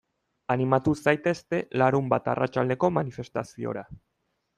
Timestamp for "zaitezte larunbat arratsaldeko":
1.09-2.91